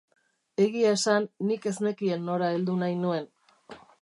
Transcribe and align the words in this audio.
Egia 0.63 0.93
esan, 0.99 1.27
nik 1.51 1.69
ez 1.73 1.75
nekien 1.89 2.27
nora 2.31 2.51
heldu 2.57 2.79
nahi 2.85 3.01
nuen. 3.05 3.33